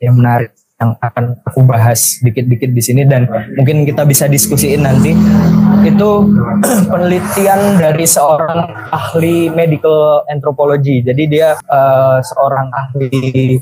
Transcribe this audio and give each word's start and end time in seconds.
yang 0.00 0.16
menarik 0.16 0.56
yang 0.80 0.96
akan 0.96 1.36
aku 1.44 1.60
bahas 1.68 2.16
dikit-dikit 2.24 2.72
di 2.72 2.80
sini 2.80 3.04
dan 3.04 3.28
mungkin 3.52 3.84
kita 3.84 4.08
bisa 4.08 4.24
diskusiin 4.24 4.80
nanti. 4.80 5.12
Itu 5.84 6.24
penelitian 6.92 7.76
dari 7.76 8.08
seorang 8.08 8.88
ahli 8.88 9.52
medical 9.52 10.24
anthropology. 10.32 11.04
Jadi 11.04 11.22
dia 11.28 11.52
uh, 11.68 12.24
seorang 12.24 12.72
ahli 12.72 13.60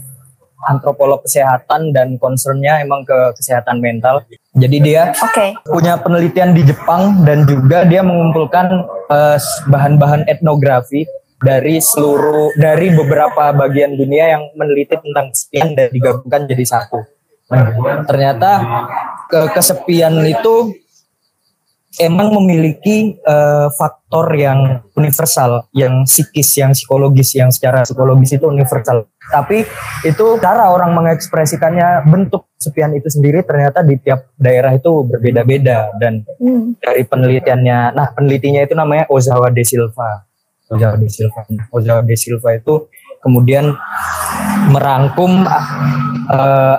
antropolog 0.70 1.22
kesehatan 1.26 1.90
dan 1.90 2.18
concernnya 2.22 2.82
emang 2.82 3.02
ke 3.02 3.34
kesehatan 3.34 3.82
mental. 3.82 4.22
Jadi 4.54 4.78
dia 4.78 5.10
okay. 5.18 5.58
punya 5.66 5.98
penelitian 5.98 6.54
di 6.54 6.62
Jepang 6.66 7.26
dan 7.26 7.46
juga 7.46 7.82
dia 7.86 8.02
mengumpulkan 8.02 8.86
bahan 9.08 9.38
bahan-bahan 9.70 10.22
etnografi 10.26 11.06
dari 11.38 11.78
seluruh 11.78 12.54
dari 12.58 12.90
beberapa 12.90 13.54
bagian 13.54 13.94
dunia 13.94 14.38
yang 14.38 14.44
meneliti 14.58 14.98
tentang 14.98 15.30
kesepian 15.30 15.68
dan 15.78 15.88
digabungkan 15.94 16.50
jadi 16.50 16.64
satu. 16.66 16.98
Nah, 17.48 17.72
ternyata 18.04 18.50
ke 19.30 19.40
kesepian 19.56 20.20
itu 20.28 20.74
emang 21.96 22.36
memiliki 22.36 23.16
uh, 23.24 23.72
faktor 23.72 24.28
yang 24.36 24.84
universal, 24.92 25.64
yang 25.72 26.04
psikis, 26.04 26.60
yang 26.60 26.76
psikologis, 26.76 27.32
yang 27.32 27.48
secara 27.48 27.88
psikologis 27.88 28.36
itu 28.36 28.44
universal. 28.44 29.08
Tapi 29.32 29.64
itu 30.04 30.26
cara 30.42 30.68
orang 30.68 30.92
mengekspresikannya 30.92 32.04
bentuk 32.04 32.48
kesepian 32.60 32.92
itu 32.92 33.08
sendiri 33.08 33.40
ternyata 33.46 33.80
di 33.80 33.96
tiap 33.96 34.28
daerah 34.36 34.74
itu 34.76 35.06
berbeda-beda 35.06 35.94
dan 35.96 36.26
hmm. 36.42 36.82
dari 36.82 37.02
penelitiannya, 37.06 37.94
nah 37.94 38.10
penelitinya 38.12 38.66
itu 38.66 38.74
namanya 38.74 39.06
Ozawa 39.08 39.48
de 39.48 39.62
Silva 39.62 40.27
Ozawa 40.68 40.94
de 41.00 41.08
Silva. 41.08 41.40
Ozawa 41.72 42.00
de 42.04 42.16
Silva 42.16 42.50
itu 42.56 42.88
kemudian 43.24 43.74
merangkum 44.70 45.44
uh, 46.28 46.76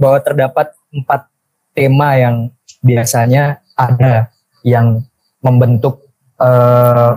bahwa 0.00 0.18
terdapat 0.24 0.72
empat 0.92 1.28
tema 1.76 2.16
yang 2.16 2.36
biasanya 2.80 3.60
ada 3.76 4.32
yang 4.64 5.04
membentuk 5.44 6.00
uh, 6.40 7.12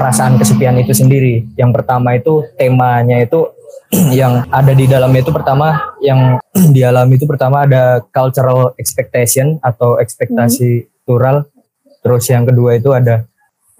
perasaan 0.00 0.40
kesepian 0.40 0.80
itu 0.80 0.96
sendiri. 0.96 1.44
Yang 1.54 1.70
pertama 1.80 2.16
itu 2.16 2.48
temanya 2.56 3.20
itu 3.20 3.52
yang 4.20 4.48
ada 4.48 4.72
di 4.72 4.88
dalamnya 4.88 5.20
itu 5.20 5.32
pertama 5.32 5.92
yang 6.00 6.40
dialami 6.76 7.20
itu 7.20 7.28
pertama 7.28 7.68
ada 7.68 8.00
cultural 8.10 8.72
expectation 8.80 9.60
atau 9.60 10.00
ekspektasi 10.00 10.88
hmm. 10.88 11.44
Terus 12.02 12.24
yang 12.34 12.42
kedua 12.50 12.74
itu 12.74 12.90
ada 12.90 13.22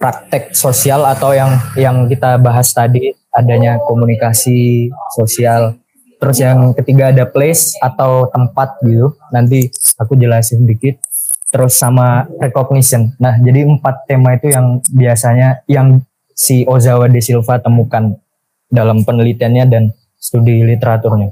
praktek 0.03 0.51
sosial 0.51 1.07
atau 1.07 1.31
yang 1.31 1.55
yang 1.79 2.11
kita 2.11 2.35
bahas 2.35 2.75
tadi 2.75 3.15
adanya 3.31 3.79
komunikasi 3.87 4.91
sosial. 5.15 5.79
Terus 6.19 6.43
yang 6.43 6.75
ketiga 6.75 7.15
ada 7.15 7.23
place 7.23 7.79
atau 7.79 8.27
tempat 8.27 8.83
gitu. 8.83 9.15
Nanti 9.31 9.71
aku 9.95 10.19
jelasin 10.19 10.67
dikit. 10.67 10.99
Terus 11.47 11.79
sama 11.79 12.27
recognition. 12.43 13.15
Nah, 13.15 13.39
jadi 13.39 13.63
empat 13.63 14.09
tema 14.09 14.35
itu 14.35 14.51
yang 14.51 14.83
biasanya 14.91 15.63
yang 15.71 16.03
si 16.35 16.67
Ozawa 16.67 17.07
de 17.07 17.23
Silva 17.23 17.61
temukan 17.63 18.19
dalam 18.67 19.05
penelitiannya 19.07 19.65
dan 19.69 19.83
studi 20.19 20.65
literaturnya. 20.65 21.31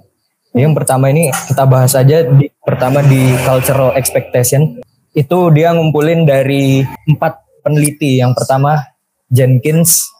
Yang 0.53 0.73
pertama 0.83 1.09
ini 1.09 1.33
kita 1.51 1.63
bahas 1.65 1.97
aja 1.97 2.27
pertama 2.61 3.01
di 3.01 3.33
cultural 3.43 3.97
expectation 3.97 4.79
itu 5.11 5.39
dia 5.51 5.73
ngumpulin 5.73 6.23
dari 6.23 6.85
empat 7.07 7.50
peneliti. 7.61 8.19
Yang 8.19 8.41
pertama 8.41 8.81
Jenkins. 9.31 10.11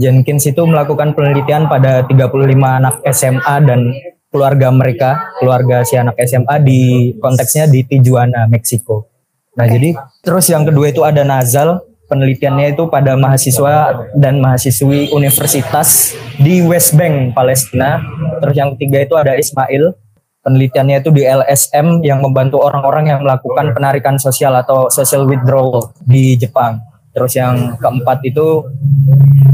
Jenkins 0.00 0.48
itu 0.48 0.62
melakukan 0.64 1.12
penelitian 1.12 1.68
pada 1.68 2.02
35 2.08 2.32
anak 2.56 3.04
SMA 3.12 3.56
dan 3.68 3.92
keluarga 4.32 4.72
mereka, 4.72 5.10
keluarga 5.42 5.84
si 5.84 5.98
anak 5.98 6.16
SMA 6.24 6.56
di 6.62 6.80
konteksnya 7.20 7.68
di 7.68 7.84
Tijuana, 7.84 8.48
Meksiko. 8.48 9.10
Nah, 9.58 9.66
jadi 9.66 9.98
terus 10.24 10.48
yang 10.48 10.64
kedua 10.64 10.88
itu 10.88 11.02
ada 11.04 11.26
Nazal, 11.26 11.82
penelitiannya 12.06 12.74
itu 12.78 12.90
pada 12.90 13.18
mahasiswa 13.18 14.06
dan 14.18 14.42
mahasiswi 14.42 15.14
universitas 15.14 16.14
di 16.38 16.62
West 16.64 16.98
Bank, 16.98 17.34
Palestina. 17.34 18.02
Terus 18.42 18.54
yang 18.58 18.74
ketiga 18.78 18.98
itu 19.04 19.14
ada 19.18 19.38
Ismail, 19.38 19.94
penelitiannya 20.40 21.04
itu 21.04 21.10
di 21.12 21.22
LSM 21.24 22.00
yang 22.04 22.24
membantu 22.24 22.60
orang-orang 22.64 23.12
yang 23.12 23.20
melakukan 23.20 23.72
penarikan 23.76 24.16
sosial 24.16 24.56
atau 24.56 24.88
social 24.88 25.28
withdrawal 25.28 25.92
di 26.04 26.36
Jepang. 26.36 26.80
Terus 27.10 27.34
yang 27.34 27.74
keempat 27.76 28.22
itu 28.22 28.64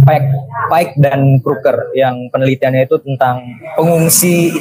Pike, 0.06 0.30
Pike 0.70 0.94
dan 1.02 1.40
Kruger 1.42 1.90
yang 1.96 2.30
penelitiannya 2.30 2.86
itu 2.86 3.00
tentang 3.02 3.42
pengungsi 3.74 4.54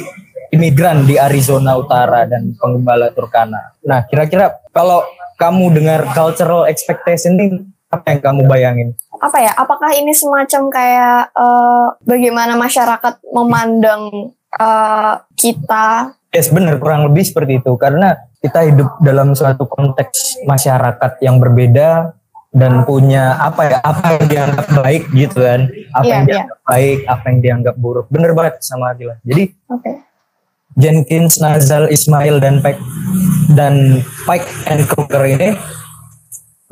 imigran 0.50 1.04
di 1.04 1.20
Arizona 1.20 1.76
Utara 1.76 2.26
dan 2.26 2.56
penggembala 2.56 3.12
Turkana. 3.12 3.76
Nah, 3.84 4.02
kira-kira 4.08 4.58
kalau 4.72 5.04
kamu 5.36 5.76
dengar 5.76 6.08
cultural 6.16 6.64
expectation 6.66 7.36
ini 7.36 7.46
apa 7.92 8.16
yang 8.16 8.20
kamu 8.24 8.42
bayangin? 8.48 8.88
Apa 9.20 9.38
ya? 9.38 9.52
Apakah 9.54 9.94
ini 9.94 10.10
semacam 10.10 10.62
kayak 10.72 11.20
uh, 11.36 11.94
bagaimana 12.02 12.58
masyarakat 12.58 13.22
memandang 13.30 14.32
uh, 14.56 15.22
kita? 15.36 16.16
Yes, 16.32 16.52
benar 16.52 16.76
kurang 16.76 17.08
lebih 17.08 17.24
seperti 17.24 17.64
itu 17.64 17.72
karena 17.80 18.16
kita 18.40 18.66
hidup 18.68 19.00
dalam 19.00 19.32
suatu 19.32 19.64
konteks 19.64 20.44
masyarakat 20.44 21.22
yang 21.24 21.40
berbeda 21.40 22.12
dan 22.56 22.88
punya 22.88 23.36
apa 23.36 23.68
ya 23.68 23.78
apa 23.84 24.06
yang 24.16 24.24
dianggap 24.32 24.66
baik 24.80 25.02
gitu 25.12 25.38
kan 25.44 25.68
apa 25.92 26.04
yeah, 26.04 26.12
yang 26.16 26.24
iya. 26.24 26.28
dianggap 26.32 26.56
yeah. 26.56 26.68
baik 26.72 26.98
apa 27.04 27.24
yang 27.28 27.38
dianggap 27.44 27.74
buruk 27.76 28.06
bener 28.08 28.32
banget 28.32 28.54
sama 28.64 28.96
Adila 28.96 29.20
jadi 29.28 29.52
okay. 29.68 29.94
Jenkins 30.76 31.36
Nazal 31.36 31.92
Ismail 31.92 32.40
dan 32.40 32.64
Pike 32.64 32.80
dan 33.52 34.00
Pike 34.24 34.48
and 34.72 34.88
Kruger 34.88 35.24
ini 35.28 35.52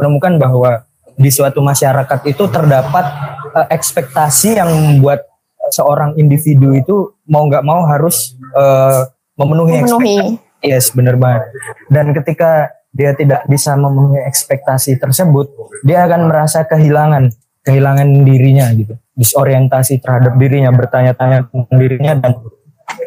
menemukan 0.00 0.40
bahwa 0.40 0.88
di 1.14 1.30
suatu 1.30 1.60
masyarakat 1.60 2.20
itu 2.26 2.44
terdapat 2.48 3.06
uh, 3.54 3.66
ekspektasi 3.70 4.58
yang 4.58 4.70
membuat 4.72 5.33
seorang 5.74 6.14
individu 6.14 6.70
itu 6.70 7.18
mau 7.26 7.50
nggak 7.50 7.66
mau 7.66 7.82
harus 7.90 8.38
uh, 8.54 9.10
memenuhi, 9.34 9.82
memenuhi. 9.82 10.38
Yes, 10.62 10.94
bener 10.94 11.18
banget. 11.18 11.50
Dan 11.90 12.14
ketika 12.14 12.70
dia 12.94 13.10
tidak 13.18 13.42
bisa 13.50 13.74
memenuhi 13.74 14.22
ekspektasi 14.22 15.02
tersebut, 15.02 15.50
dia 15.82 16.06
akan 16.06 16.30
merasa 16.30 16.62
kehilangan, 16.62 17.34
kehilangan 17.66 18.06
dirinya 18.22 18.70
gitu, 18.70 18.94
disorientasi 19.18 19.98
terhadap 19.98 20.38
dirinya, 20.38 20.70
bertanya-tanya 20.70 21.50
tentang 21.50 21.76
dirinya 21.76 22.14
dan 22.16 22.32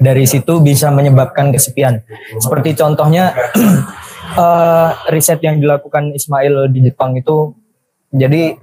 dari 0.04 0.28
situ 0.28 0.60
bisa 0.60 0.92
menyebabkan 0.92 1.50
kesepian. 1.56 2.04
Seperti 2.38 2.76
contohnya 2.76 3.32
uh, 4.36 4.92
riset 5.14 5.40
yang 5.42 5.58
dilakukan 5.58 6.14
Ismail 6.14 6.70
di 6.70 6.92
Jepang 6.92 7.16
itu, 7.16 7.56
jadi 8.12 8.60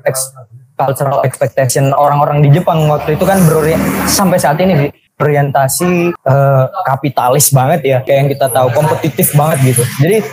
cultural 0.74 1.22
expectation 1.22 1.94
orang-orang 1.94 2.42
di 2.42 2.50
Jepang 2.50 2.86
waktu 2.90 3.14
itu 3.14 3.24
kan 3.24 3.38
berorientasi 3.46 4.10
sampai 4.10 4.38
saat 4.42 4.58
ini 4.58 4.90
orientasi 5.14 6.10
uh, 6.26 6.66
kapitalis 6.82 7.54
banget 7.54 7.80
ya 7.86 7.98
kayak 8.02 8.18
yang 8.18 8.30
kita 8.34 8.46
tahu 8.50 8.68
kompetitif 8.74 9.30
banget 9.38 9.74
gitu. 9.74 9.82
Jadi 10.02 10.26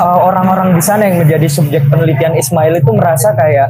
uh, 0.00 0.20
orang-orang 0.24 0.72
di 0.72 0.82
sana 0.82 1.12
yang 1.12 1.20
menjadi 1.20 1.48
subjek 1.52 1.84
penelitian 1.92 2.32
Ismail 2.32 2.80
itu 2.80 2.90
merasa 2.96 3.36
kayak 3.36 3.68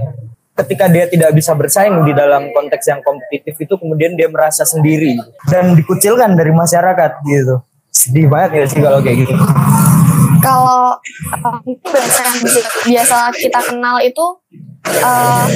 ketika 0.62 0.86
dia 0.86 1.10
tidak 1.10 1.34
bisa 1.34 1.56
bersaing 1.59 1.98
di 2.06 2.14
dalam 2.14 2.54
konteks 2.54 2.84
yang 2.86 3.03
kompetitif 3.03 3.59
itu 3.59 3.74
kemudian 3.74 4.14
dia 4.14 4.30
merasa 4.30 4.62
sendiri. 4.62 5.19
Dan 5.50 5.74
dikucilkan 5.74 6.38
dari 6.38 6.54
masyarakat 6.54 7.10
gitu. 7.26 7.66
Sedih 7.91 8.30
banget 8.30 8.62
ya 8.62 8.64
sih 8.70 8.80
kalau 8.80 9.03
kayak 9.03 9.26
gitu? 9.26 9.34
Kalau 10.42 10.94
uh, 11.42 11.59
itu 11.66 11.86
bahasa 11.91 12.22
yang 12.22 12.38
biasa 12.86 13.16
kita 13.34 13.60
kenal 13.66 13.98
itu 13.98 14.26
uh, 14.87 15.47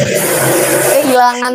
kehilangan 0.92 1.53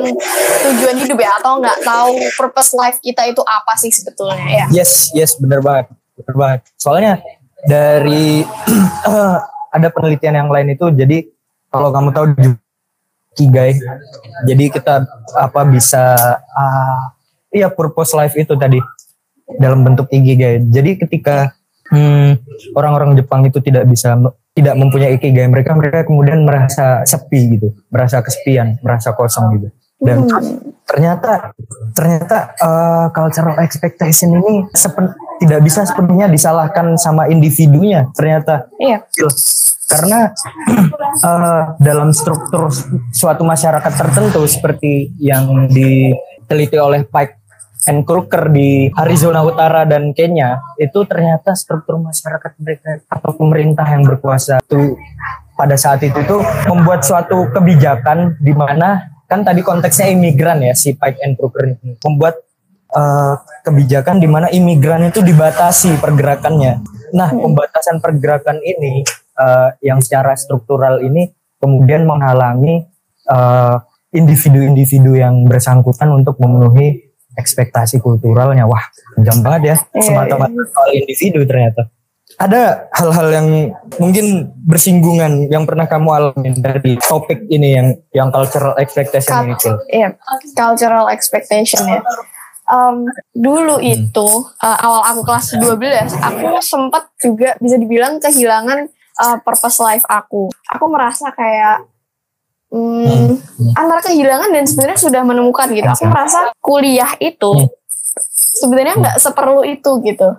tujuan 0.67 0.95
hidup 0.99 1.17
ya 1.19 1.31
atau 1.39 1.59
nggak 1.59 1.79
tahu 1.83 2.15
purpose 2.35 2.71
life 2.75 2.97
kita 2.99 3.27
itu 3.29 3.41
apa 3.43 3.73
sih 3.79 3.91
sebetulnya 3.91 4.47
ya? 4.47 4.65
Yes 4.71 5.11
yes 5.15 5.39
benar 5.39 5.63
banget 5.63 5.91
benar 6.19 6.35
banget. 6.35 6.59
Soalnya 6.75 7.13
dari 7.63 8.43
ada 9.75 9.87
penelitian 9.93 10.35
yang 10.45 10.49
lain 10.51 10.75
itu 10.75 10.91
jadi 10.91 11.23
kalau 11.71 11.93
kamu 11.95 12.09
tahu 12.11 12.25
kigai 13.31 13.79
jadi 14.43 14.63
kita 14.67 15.07
apa 15.39 15.61
bisa 15.63 16.19
uh, 16.35 17.01
iya 17.51 17.71
purpose 17.71 18.11
life 18.11 18.35
itu 18.35 18.55
tadi 18.59 18.79
dalam 19.59 19.83
bentuk 19.83 20.07
ikigai. 20.07 20.63
Jadi 20.71 20.95
ketika 20.99 21.51
hmm, 21.91 22.29
orang-orang 22.73 23.19
Jepang 23.19 23.43
itu 23.45 23.59
tidak 23.59 23.85
bisa 23.91 24.15
tidak 24.55 24.75
mempunyai 24.75 25.15
ikigai. 25.15 25.47
Mereka 25.47 25.71
mereka 25.75 25.99
kemudian 26.07 26.43
merasa 26.43 27.03
sepi 27.03 27.59
gitu. 27.59 27.75
Merasa 27.91 28.23
kesepian 28.23 28.79
merasa 28.81 29.11
kosong 29.15 29.59
gitu. 29.59 29.67
Dan 30.01 30.25
hmm. 30.25 30.89
ternyata 30.89 31.53
ternyata 31.93 32.57
uh, 32.57 33.05
cultural 33.13 33.61
expectation 33.61 34.33
ini 34.41 34.65
sepen, 34.73 35.13
tidak 35.37 35.61
bisa 35.61 35.85
sepenuhnya 35.85 36.25
disalahkan 36.25 36.97
sama 36.97 37.29
individunya 37.29 38.09
ternyata. 38.17 38.71
Iya. 38.81 39.05
karena 39.91 40.31
uh, 41.19 41.75
dalam 41.87 42.15
struktur 42.15 42.71
suatu 43.11 43.43
masyarakat 43.43 43.91
tertentu 43.91 44.39
seperti 44.47 45.11
yang 45.19 45.67
diteliti 45.67 46.79
oleh 46.79 47.03
Pike 47.03 47.40
and 47.89 48.05
Kruger 48.05 48.49
di 48.53 48.89
Arizona 48.93 49.41
Utara 49.41 49.87
dan 49.87 50.13
Kenya 50.13 50.61
itu 50.77 51.01
ternyata 51.05 51.57
struktur 51.57 51.97
masyarakat 51.97 52.51
mereka 52.61 53.01
atau 53.09 53.31
pemerintah 53.33 53.85
yang 53.89 54.05
berkuasa. 54.05 54.61
Itu 54.61 54.97
pada 55.57 55.77
saat 55.77 56.01
itu 56.05 56.17
tuh 56.25 56.41
membuat 56.69 57.05
suatu 57.05 57.49
kebijakan 57.53 58.37
di 58.41 58.53
mana 58.53 59.09
kan 59.25 59.41
tadi 59.47 59.63
konteksnya 59.63 60.11
imigran 60.11 60.59
ya 60.61 60.73
si 60.75 60.93
Pike 60.93 61.21
and 61.23 61.33
Kruger 61.37 61.73
ini. 61.73 61.97
Membuat 62.01 62.35
uh, 62.93 63.35
kebijakan 63.65 64.21
di 64.21 64.27
mana 64.27 64.47
imigran 64.51 65.07
itu 65.07 65.23
dibatasi 65.23 65.97
pergerakannya. 65.97 66.81
Nah, 67.11 67.29
pembatasan 67.31 67.99
pergerakan 67.99 68.63
ini 68.63 69.03
uh, 69.35 69.75
yang 69.83 69.99
secara 69.99 70.35
struktural 70.37 71.03
ini 71.03 71.31
kemudian 71.61 72.09
menghalangi 72.09 72.89
individu 74.11 74.59
individu-individu 74.59 75.15
yang 75.15 75.47
bersangkutan 75.47 76.11
untuk 76.11 76.35
memenuhi 76.35 77.10
ekspektasi 77.35 78.03
kulturalnya. 78.03 78.67
Wah, 78.67 78.83
jam 79.21 79.39
banget 79.43 79.61
ya. 79.61 79.75
Iya, 79.95 80.01
Semata-mata 80.03 80.51
iya. 80.51 80.65
soal 80.71 80.89
individu 80.95 81.39
ternyata. 81.47 81.81
Ada 82.39 82.87
hal-hal 82.95 83.27
yang 83.27 83.47
mungkin 83.99 84.55
bersinggungan 84.63 85.51
yang 85.51 85.67
pernah 85.67 85.83
kamu 85.83 86.09
alami 86.15 86.55
dari 86.55 86.95
topik 86.95 87.43
ini 87.51 87.75
yang 87.75 87.87
yang 88.15 88.29
cultural 88.31 88.71
expectation 88.79 89.51
Cut, 89.59 89.83
Iya, 89.91 90.15
cultural 90.55 91.11
expectation 91.11 91.83
ya. 91.91 91.99
Um, 92.71 93.03
dulu 93.35 93.83
hmm. 93.83 93.93
itu 94.07 94.27
uh, 94.63 94.77
awal 94.79 95.03
aku 95.11 95.27
kelas 95.27 95.59
12, 95.59 95.75
aku 96.23 96.47
sempat 96.63 97.11
juga 97.19 97.59
bisa 97.59 97.75
dibilang 97.75 98.15
kehilangan 98.23 98.87
uh, 99.19 99.37
purpose 99.43 99.83
life 99.83 100.07
aku. 100.07 100.47
Aku 100.71 100.85
merasa 100.87 101.35
kayak 101.35 101.83
hmm, 102.71 103.37
hmm. 103.37 103.71
antara 103.75 104.01
kehilangan 104.01 104.49
dan 104.49 104.65
sebenarnya 104.65 104.99
sudah 104.99 105.21
menemukan 105.21 105.67
gitu. 105.69 105.85
Aku 105.85 106.07
merasa 106.07 106.49
kuliah 106.63 107.11
itu 107.19 107.51
hmm. 107.51 107.69
sebenarnya 108.63 108.95
nggak 108.97 109.17
seperlu 109.19 109.61
itu 109.67 109.91
gitu. 110.07 110.29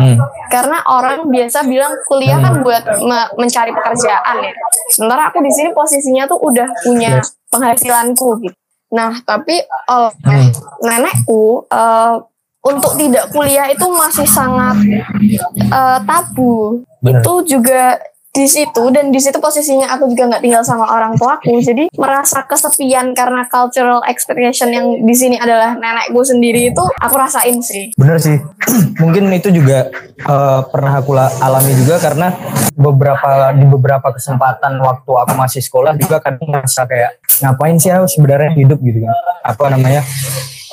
Hmm. 0.00 0.16
Karena 0.48 0.80
orang 0.88 1.28
biasa 1.28 1.68
bilang 1.68 1.92
kuliah 2.08 2.40
kan 2.40 2.58
hmm. 2.58 2.64
buat 2.64 2.84
me 3.04 3.20
mencari 3.38 3.70
pekerjaan 3.70 4.36
ya. 4.42 4.52
Sementara 4.90 5.30
aku 5.30 5.44
di 5.44 5.52
sini 5.52 5.70
posisinya 5.76 6.24
tuh 6.24 6.40
udah 6.40 6.68
punya 6.82 7.20
penghasilanku 7.52 8.28
gitu. 8.42 8.56
Nah, 8.94 9.10
tapi 9.26 9.58
oleh 9.90 10.14
hmm. 10.22 10.50
nenekku 10.86 11.66
uh, 11.66 12.16
untuk 12.64 12.96
tidak 12.96 13.28
kuliah 13.34 13.68
itu 13.68 13.84
masih 13.92 14.24
sangat 14.24 14.78
uh, 15.68 15.98
tabu. 16.06 16.80
Bener. 17.04 17.20
Itu 17.20 17.44
juga 17.44 18.00
di 18.34 18.50
situ 18.50 18.90
dan 18.90 19.14
di 19.14 19.20
situ 19.22 19.38
posisinya 19.38 19.94
aku 19.94 20.10
juga 20.10 20.26
nggak 20.26 20.42
tinggal 20.42 20.66
sama 20.66 20.90
orang 20.90 21.14
tuaku 21.14 21.62
jadi 21.62 21.86
merasa 21.94 22.42
kesepian 22.42 23.14
karena 23.14 23.46
cultural 23.46 24.02
expectation 24.10 24.74
yang 24.74 25.06
di 25.06 25.14
sini 25.14 25.38
adalah 25.38 25.78
nenekku 25.78 26.18
sendiri 26.26 26.74
itu 26.74 26.84
aku 26.98 27.14
rasain 27.14 27.62
sih. 27.62 27.94
Bener 27.94 28.18
sih. 28.18 28.34
Mungkin 29.02 29.30
itu 29.30 29.54
juga 29.54 29.86
uh, 30.26 30.66
pernah 30.66 30.98
aku 30.98 31.14
alami 31.14 31.78
juga 31.78 32.02
karena 32.02 32.34
beberapa 32.74 33.54
di 33.54 33.66
beberapa 33.70 34.10
kesempatan 34.10 34.82
waktu 34.82 35.12
aku 35.14 35.32
masih 35.38 35.62
sekolah 35.62 35.94
juga 35.94 36.18
kan 36.18 36.34
merasa 36.42 36.90
kayak 36.90 37.22
ngapain 37.38 37.78
sih 37.78 37.94
aku 37.94 38.10
sebenarnya 38.10 38.50
hidup? 38.58 38.82
gitu 38.82 39.06
kan. 39.06 39.14
Apa 39.46 39.70
namanya 39.70 40.02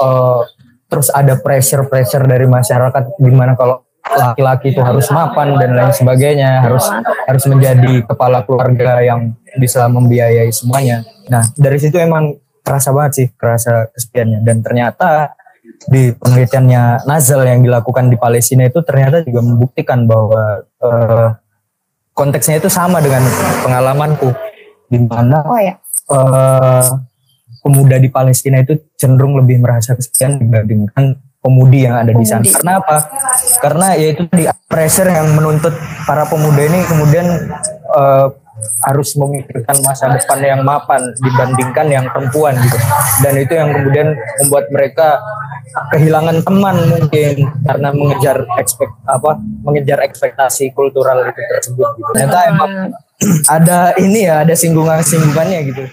uh, 0.02 0.42
terus 0.90 1.14
ada 1.14 1.38
pressure 1.38 1.86
pressure 1.86 2.26
dari 2.26 2.50
masyarakat 2.50 3.22
gimana 3.22 3.54
kalau 3.54 3.86
laki-laki 4.12 4.76
itu 4.76 4.82
harus 4.84 5.08
mapan 5.12 5.56
dan 5.56 5.72
lain 5.76 5.94
sebagainya 5.94 6.64
harus 6.64 6.86
harus 7.28 7.44
menjadi 7.48 8.04
kepala 8.06 8.44
keluarga 8.44 9.00
yang 9.00 9.36
bisa 9.56 9.88
membiayai 9.88 10.52
semuanya 10.52 11.04
nah 11.32 11.44
dari 11.56 11.78
situ 11.80 11.96
emang 12.00 12.36
kerasa 12.62 12.94
banget 12.94 13.12
sih 13.16 13.28
kerasa 13.34 13.90
kesepiannya 13.92 14.40
dan 14.46 14.62
ternyata 14.62 15.34
di 15.90 16.14
penelitiannya 16.14 17.10
Nazal 17.10 17.42
yang 17.48 17.66
dilakukan 17.66 18.12
di 18.12 18.18
Palestina 18.20 18.70
itu 18.70 18.86
ternyata 18.86 19.26
juga 19.26 19.42
membuktikan 19.42 20.06
bahwa 20.06 20.62
uh, 20.84 21.30
konteksnya 22.14 22.62
itu 22.62 22.70
sama 22.70 23.02
dengan 23.02 23.26
pengalamanku 23.66 24.30
di 24.92 25.00
mana 25.02 25.42
oh, 25.48 25.58
ya. 25.58 25.76
uh, 26.12 26.86
pemuda 27.66 27.98
di 27.98 28.10
Palestina 28.12 28.62
itu 28.62 28.78
cenderung 29.00 29.40
lebih 29.40 29.62
merasa 29.62 29.98
kesepian 29.98 30.38
dibandingkan 30.38 31.18
pemudi 31.42 31.90
yang 31.90 31.98
ada 32.06 32.14
di 32.14 32.26
sana. 32.26 32.46
Karena 32.46 32.74
apa? 32.80 32.98
Karena 33.60 33.88
yaitu 33.98 34.24
di 34.30 34.46
pressure 34.70 35.10
yang 35.10 35.34
menuntut 35.34 35.74
para 36.06 36.24
pemuda 36.30 36.62
ini 36.62 36.80
kemudian 36.86 37.28
uh, 37.98 38.30
harus 38.86 39.18
memikirkan 39.18 39.74
masa 39.82 40.06
depan 40.14 40.38
yang 40.38 40.62
mapan 40.62 41.02
dibandingkan 41.18 41.88
yang 41.90 42.06
perempuan 42.14 42.54
gitu. 42.62 42.78
Dan 43.26 43.34
itu 43.42 43.54
yang 43.58 43.74
kemudian 43.74 44.14
membuat 44.46 44.70
mereka 44.70 45.18
kehilangan 45.98 46.46
teman 46.46 46.76
mungkin 46.94 47.48
karena 47.64 47.90
mengejar 47.96 48.38
ekspek 48.60 48.92
apa 49.08 49.40
mengejar 49.66 50.04
ekspektasi 50.04 50.76
kultural 50.78 51.26
itu 51.26 51.42
tersebut 51.42 51.90
gitu. 51.98 52.10
Ternyata 52.14 52.40
emang 52.54 52.72
ada 53.58 53.98
ini 53.98 54.30
ya 54.30 54.46
ada 54.46 54.54
singgungan 54.54 55.02
singgungannya 55.02 55.60
gitu 55.74 55.84